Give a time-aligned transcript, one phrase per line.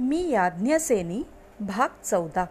[0.00, 1.22] मी याज्ञसेनी
[1.60, 2.44] भाग चौदा.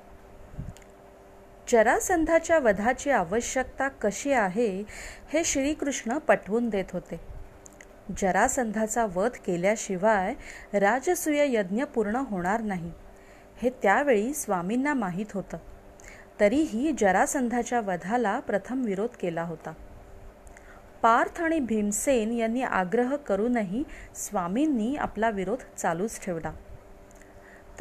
[1.71, 4.83] जरासंधाच्या वधाची आवश्यकता कशी आहे
[5.33, 7.19] हे श्रीकृष्ण पटवून देत होते.
[8.17, 10.33] जरासंधाचा वध केल्याशिवाय
[10.73, 12.91] राजसूय यज्ञ पूर्ण होणार नाही
[13.61, 15.57] हे त्यावेळी स्वामींना माहीत होतं.
[16.39, 19.73] तरीही जरासंधाच्या वधाला प्रथम विरोध केला होता.
[21.01, 23.83] पार्थ आणि भीमसेन यांनी आग्रह करूनही
[24.15, 26.51] स्वामींनी आपला विरोध चालूच ठेवला.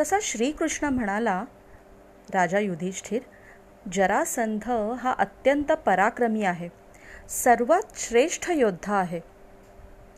[0.01, 1.45] तसा श्रीकृष्ण म्हणाला
[2.35, 3.23] राजा युधिष्ठिर
[3.93, 6.69] जरासंध हा अत्यंत पराक्रमी आहे.
[7.29, 9.21] सर्वात श्रेष्ठ योद्धा आहे.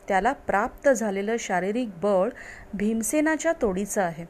[0.07, 2.29] त्याला प्राप्त झालेलं शारीरिक बळ
[2.73, 4.25] भीमसेनाच्या तोडीचं आहे.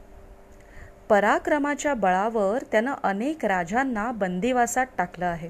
[1.10, 5.50] पराक्रमाच्या बळावर त्यानं अनेक राजांना बंदिवासात टाकलं आहे.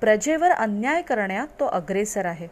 [0.00, 2.48] प्रजेवर अन्याय करण्यात तो अग्रेसर आहे.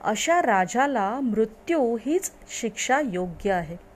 [0.00, 3.87] अशा राजाला मृत्यू हीच शिक्षा योग्य आहे.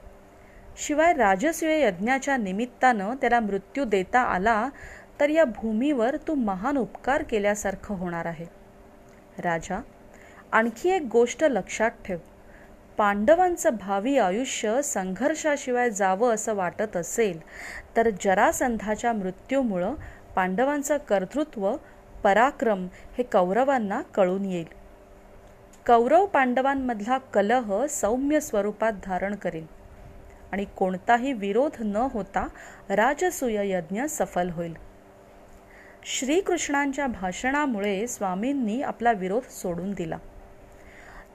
[0.76, 4.68] शिवाय राजसूय यज्ञाच्या निमित्तानं त्याला मृत्यू देता आला
[5.20, 8.46] तर या भूमीवर तू महान उपकार केल्यासारखं होणार आहे.
[9.38, 9.80] राजा
[10.52, 12.18] आणखी एक गोष्ट लक्षात ठेव.
[12.96, 17.40] पांडवांचं भावी आयुष्य संघर्षाशिवाय जावं असं वाटत असेल
[17.96, 19.94] तर जरासंधाच्या मृत्यूमुळं
[20.36, 21.76] पांडवांचं कर्तृत्व
[22.24, 22.86] पराक्रम
[23.18, 24.66] हे कौरवांना कळून येईल.
[25.86, 29.81] कौरव पांडवांमधला कलह सौम्य स्वरूपात धारण करेल.
[30.52, 32.48] आणि कोणताही विरोध न होता
[32.90, 34.74] राजसूय यज्ञ सफल होईल.
[36.04, 40.16] श्रीकृष्णांच्या भाषणामुळे स्वामींनी आपला विरोध सोडून दिला.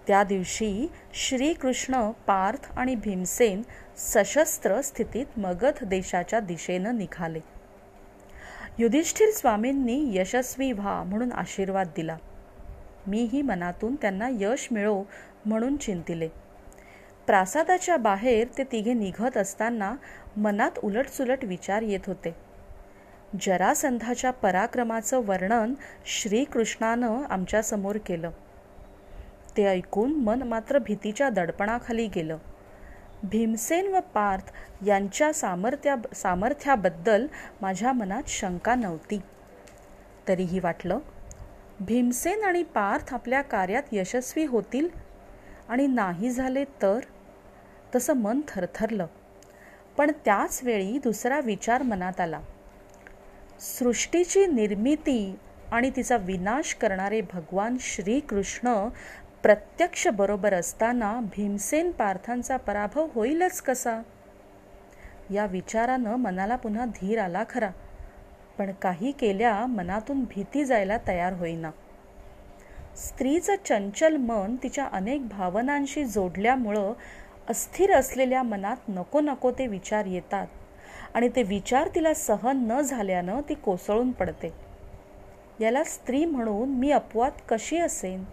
[0.07, 3.61] त्या दिवशी श्रीकृष्ण पार्थ आणि भीमसेन
[3.97, 7.39] सशस्त्र स्थितीत मगध देशाच्या दिशेनं निघाले.
[8.79, 12.17] युधिष्ठिर स्वामींनी यशस्वी व्हा म्हणून आशीर्वाद दिला.
[13.07, 15.03] मीही मनातून त्यांना यश मिळो
[15.45, 16.29] म्हणून चिंतिले.
[17.27, 19.95] प्रासादाच्या बाहेर ते तिघे निघत असताना
[20.37, 22.35] मनात उलटसुलट विचार येत होते.
[23.41, 25.73] जरासंधाच्या पराक्रमाचं वर्णन
[26.05, 28.29] श्रीकृष्णानं आमच्यासमोर केलं.
[29.57, 32.37] ते ऐकून मन मात्र भीतीच्या दडपणाखाली गेलं.
[33.23, 34.51] भीमसेन व पार्थ
[34.85, 37.27] यांच्या सामर्थ्या सामर्थ्याबद्दल
[37.61, 39.19] माझ्या मनात शंका नव्हती.
[40.27, 40.99] तरीही वाटलं
[41.79, 44.87] भीमसेन आणि पार्थ आपल्या कार्यात यशस्वी होतील
[45.69, 46.99] आणि नाही झाले तर?
[47.95, 49.05] तसं मन थरथरलं.
[49.97, 52.39] पण त्याच वेळी दुसरा विचार मनात आला.
[53.59, 55.35] सृष्टीची निर्मिती
[55.71, 58.89] आणि तिचा विनाश करणारे भगवान श्रीकृष्ण
[59.43, 64.01] प्रत्यक्ष बरोबर असताना भीमसेन पार्थांचा पराभव होईलच कसा?
[65.31, 67.69] या विचारानं मनाला पुन्हा धीर आला खरा.
[68.57, 71.71] पण काही केल्या मनातून भीती जायला तयार होईना.
[72.95, 76.93] स्त्रीचं चंचल मन तिच्या अनेक भावनांशी जोडल्यामुळं
[77.49, 80.47] अस्थिर असलेल्या मनात नको नको ते विचार येतात.
[81.13, 84.53] आणि ते विचार तिला सहन न झाल्यानं ती कोसळून पडते.
[85.59, 88.23] याला स्त्री म्हणून मी अपवाद कशी असेन?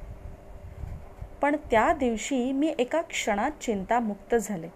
[1.42, 4.68] पण त्या दिवशी मी एका क्षणात चिंतामुक्त झाले.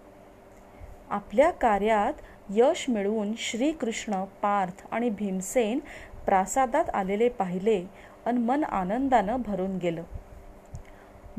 [1.09, 2.13] आपल्या कार्यात
[2.49, 5.79] यश मिळवून श्रीकृष्ण पार्थ आणि भीमसेन
[6.25, 7.85] प्रासादात आलेले पाहिले
[8.25, 10.03] आणि मन आनंदानं भरून गेलं.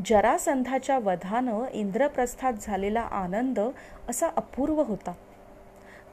[0.04, 3.60] जरासंधाच्या वधानं इंद्रप्रस्थात झालेला आनंद
[4.08, 5.12] असा अपूर्व होता.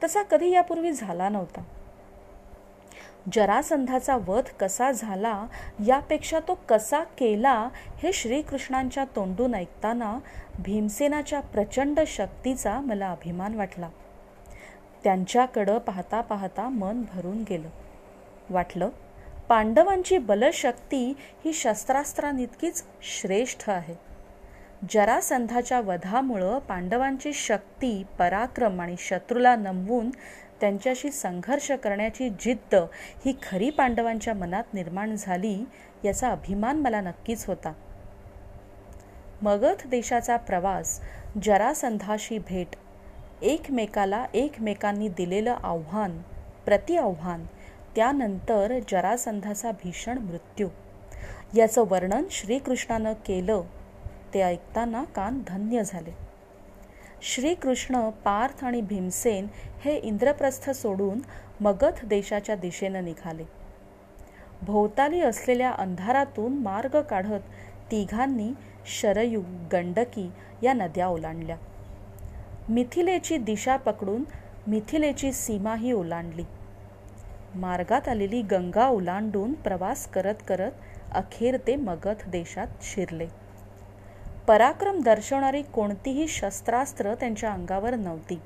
[0.04, 1.64] तसा कधी यापूर्वी झाला नव्हता.
[3.34, 5.48] जरासंधाचा वध कसा झाला
[5.88, 10.20] यापेक्षा तो कसा केला हे श्रीकृष्णांच्या तोंडून ऐकताना
[10.60, 13.90] भीमसेनाच्या प्रचंड शक्तीचा मला अभिमान वाटला.
[15.04, 17.70] त्यांच्याकडं पाहता पाहता मन भरून गेलं.
[18.50, 18.90] वाटलं
[19.50, 21.14] पांडवांची बलशक्ती
[21.46, 23.96] ही शस्त्रास्त्रांइतकीच श्रेष्ठ आहे.
[24.90, 30.10] जरासंधाच्या वधामुळं पांडवांची शक्ती पराक्रम आणि शत्रूला नमवून
[30.62, 32.76] त्यांच्याशी संघर्ष करण्याची जिद्द
[33.26, 35.66] ही खरी पांडवांच्या मनात निर्माण झाली
[36.06, 37.74] याचा अभिमान मला नक्कीच होता.
[39.42, 41.00] मगध देशाचा प्रवास
[41.44, 42.76] जरासंधाशी भेट
[43.42, 46.22] एकमेकाला एकमेकांनी दिलेलं आव्हान
[46.66, 47.46] प्रति आव्हान
[47.98, 50.68] त्यानंतर जरासंधाचा भीषण मृत्यू.
[51.56, 53.62] याचं वर्णन श्रीकृष्णानं केलं
[54.34, 56.12] ते ऐकताना कान धन्य झाले.
[57.22, 59.48] श्रीकृष्ण पार्थ आणि भीमसेन
[59.86, 61.20] हे इंद्रप्रस्थ सोडून
[61.60, 63.44] मगध देशाच्या दिशेनं निघाले.
[64.62, 67.42] भोवताली असलेल्या अंधारातून मार्ग काढत
[67.92, 68.52] तिघांनी
[68.86, 69.42] शरयू
[69.72, 70.32] गंडकी
[70.64, 71.58] या नद्या ओलांडल्या.
[72.70, 74.24] मिथिलेची दिशा पकडून
[74.68, 76.44] मिथिलेची सीमाही ओलांडली.
[77.56, 80.72] मार्गात आलेली गंगा ओलांडून प्रवास करत करत
[81.12, 83.28] अखेर ते मगध देशात शिरले.
[84.48, 88.42] पराक्रम दर्शवणारी कोणतीही शस्त्रास्त्र त्यांच्या अंगावर नव्हती.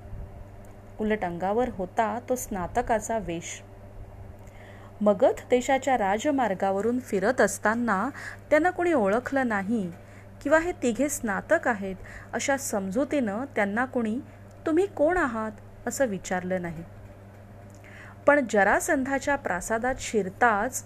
[1.00, 3.62] उलट अंगावर होता तो स्नातकाचा वेश.
[5.02, 8.10] मगध देशाच्या राजमार्गावरून फिरत असताना
[8.50, 9.92] त्यांना कोणी ओळखलं नाही
[10.44, 11.96] किंवा हे तिघे स्नातक आहेत
[12.34, 14.20] अशा समजुतीनं त्यांना कोणी
[14.66, 15.52] तुम्ही कोण आहात?
[15.88, 16.84] असं विचारलं नाही.
[18.26, 20.86] पण जरासंधाच्या प्रासादात शिरताच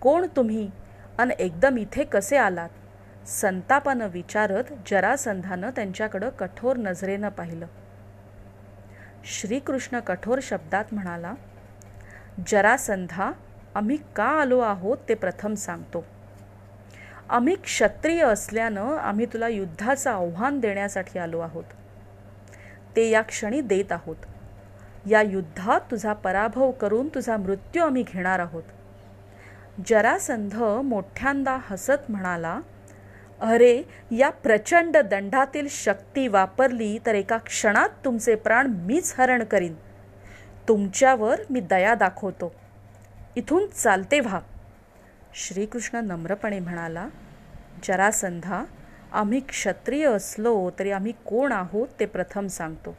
[0.00, 0.70] कोण तुम्ही?
[1.18, 2.68] अन एकदम इथे कसे आलात?
[3.26, 7.66] संतापानं विचारत जरासंधानं त्यांच्याकडं कठोर नजरेनं पाहिलं.
[9.24, 11.34] श्रीकृष्ण कठोर शब्दात म्हणाला
[12.46, 13.32] जरासंधा
[13.74, 16.04] आम्ही का आलो आहोत ते प्रथम सांगतो.
[17.28, 21.64] आम्ही क्षत्रिय असल्यानं आम्ही तुला युद्धाचं आव्हान देण्यासाठी आलो आहोत.
[22.96, 24.16] ते या क्षणी देत आहोत.
[25.10, 28.62] या युद्धात तुझा पराभव करून तुझा मृत्यू आम्ही घेणार आहोत.
[29.86, 30.54] जरासंध
[30.84, 32.60] मोठ्यांदा हसत म्हणाला
[33.40, 39.74] अरे या प्रचंड दंडातील शक्ती वापरली तर एका क्षणात तुमचे प्राण मीच हरण करीन.
[40.68, 42.54] तुमच्यावर मी दया दाखवतो.
[43.36, 44.40] इथून चालते व्हा.
[45.34, 47.08] श्रीकृष्ण नम्रपणे म्हणाला
[47.84, 48.64] जरासंधा
[49.12, 52.96] आम्ही क्षत्रिय असलो तरी आम्ही कोण आहोत ते प्रथम सांगतो.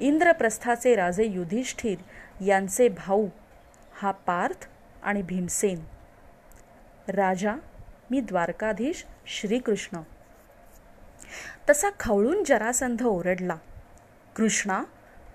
[0.00, 1.98] इंद्रप्रस्थाचे राजे युधिष्ठिर
[2.44, 3.28] यांचे भाऊ
[3.94, 4.68] हा पार्थ
[5.02, 5.80] आणि भीमसेन.
[7.08, 7.54] राजा
[8.10, 9.98] मी द्वारकाधीश श्रीकृष्ण.
[11.70, 13.56] तसा खवळून जरासंध ओरडला
[14.36, 14.82] कृष्णा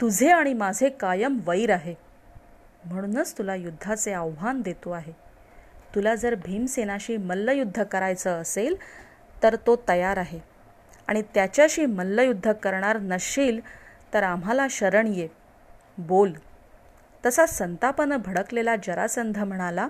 [0.01, 1.95] तुझे आणि माझे कायम वैर आहे.
[2.85, 5.13] म्हणूनच तुला युद्धाचे आव्हान देतो आहे.
[5.95, 8.75] तुला जर भीमसेनाशी मल्लयुद्ध करायचं असेल
[9.43, 10.39] तर तो तयार आहे.
[11.07, 13.59] आणि त्याच्याशी मल्लयुद्ध करणार नसशील
[14.13, 15.27] तर आम्हाला शरण ये.
[15.97, 16.33] बोल.
[17.25, 19.87] तसा संतापानं भडकलेला जरासंध म्हणाला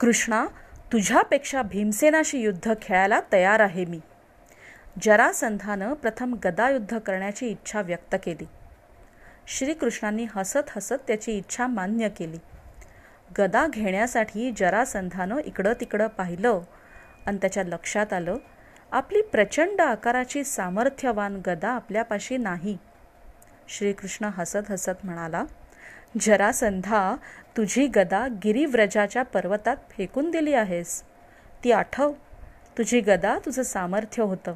[0.00, 0.46] कृष्णा
[0.92, 4.00] तुझ्यापेक्षा भीमसेनाशी युद्ध खेळायला तयार आहे मी.
[5.02, 8.44] जरासंधानं प्रथम गदायुद्ध करण्याची इच्छा व्यक्त केली.
[9.46, 12.38] श्रीकृष्णांनी हसत हसत त्याची इच्छा मान्य केली.
[13.38, 16.60] गदा घेण्यासाठी जरासंधानं इकडं तिकडं पाहिलं
[17.26, 18.36] आणि त्याच्या लक्षात आलं
[18.92, 22.78] आपली प्रचंड आकाराची सामर्थ्यवान गदा आपल्यापाशी नाही.
[23.68, 25.44] श्रीकृष्ण हसत हसत म्हणाला
[26.20, 27.16] जरासंधा
[27.56, 31.02] तुझी गदा गिरिव्रजाच्या पर्वतात फेकून दिली आहेस.
[31.64, 32.12] ती आठव.
[32.78, 34.54] तुझी गदा तुझं सामर्थ्य होतं.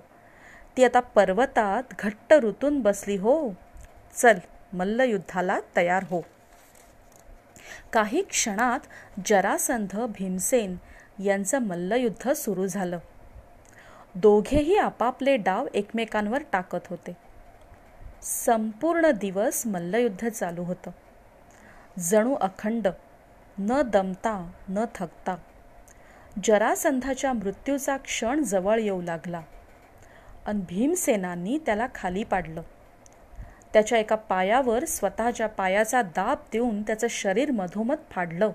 [0.77, 3.51] ती आता पर्वतात घट्ट ऋतून बसली हो.
[4.15, 4.39] चल
[4.73, 6.21] मल्लयुद्धाला तयार हो.
[7.93, 8.81] काही क्षणात
[9.27, 10.77] जरासंध भीमसेन
[11.25, 12.99] यांचं मल्लयुद्ध सुरू झालं.
[14.15, 17.26] दोघेही आपापले डाव एकमेकांवर टाकत होते.
[18.27, 20.91] संपूर्ण दिवस मल्लयुद्ध चालू होतं.
[21.99, 22.89] जणू अखंड
[23.59, 25.37] न दमता न थकता.
[26.45, 29.41] जरासंधाच्या मृत्यूचा क्षण जवळ येऊ लागला.
[30.47, 32.63] अन भीमसेनांनी त्याला खाली पाडलं.
[33.73, 38.51] त्याच्या एका पायावर स्वतःच्या पायाचा दाब देऊन त्याचं शरीर मधोमध फाडलं.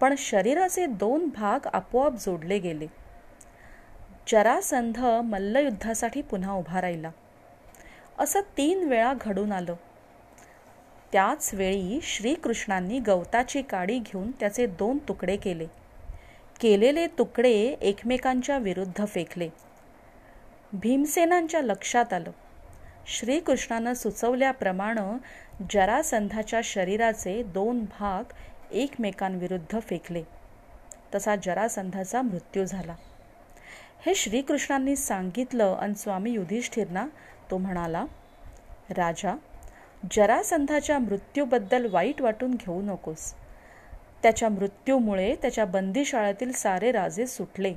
[0.00, 2.86] पण शरीराचे दोन भाग आपोआप जोडले गेले.
[4.28, 7.10] जरासंध मल्लयुद्धासाठी पुन्हा उभा राहिला.
[8.18, 9.74] असं तीन वेळा घडून आलं.
[11.12, 15.66] त्याच वेळी श्रीकृष्णांनी गवताची काडी घेऊन त्याचे दोन तुकडे केले.
[16.60, 19.48] केलेले तुकडे एकमेकांच्या विरुद्ध फेकले.
[20.72, 22.30] भीमसेनांच्या लक्षात आलं.
[23.06, 25.18] श्रीकृष्णानं सुचवल्याप्रमाणे
[25.70, 28.32] जरासंधाच्या शरीराचे दोन भाग
[28.72, 30.22] एकमेकांविरुद्ध फेकले.
[31.14, 32.94] तसा जरासंधाचा मृत्यू झाला.
[34.06, 37.06] हे श्रीकृष्णांनी सांगितलं आणि स्वामी युधिष्ठिरना
[37.50, 38.04] तो म्हणाला
[38.96, 39.34] राजा
[40.12, 43.34] जरासंधाच्या मृत्यूबद्दल वाईट वाटून घेऊ नकोस.
[44.22, 47.74] त्याच्या मृत्यूमुळे त्याच्या बंदीशाळेतील सारे राजे सुटले.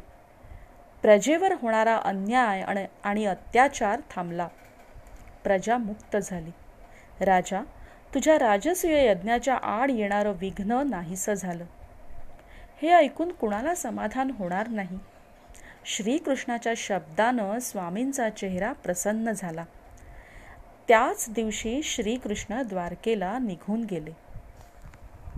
[1.02, 4.48] प्रजेवर होणारा अन्याय आणि अत्याचार थांबला.
[5.44, 6.52] प्रजा मुक्त झाली.
[7.26, 7.62] राजा
[8.14, 11.66] तुझ्या राजसूय यज्ञाच्या आड येणारं विघ्न नाहीसं झालं.
[12.82, 15.00] हे ऐकून कुणाला समाधान होणार नाही?
[15.86, 19.64] श्रीकृष्णाच्या शब्दानं स्वामींचा चेहरा प्रसन्न झाला.
[20.92, 24.12] त्याच दिवशी श्रीकृष्ण द्वारकेला निघून गेले.